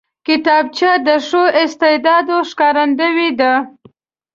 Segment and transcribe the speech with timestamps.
[0.27, 3.53] کتابچه د ښو استعداد ښکارندوی ده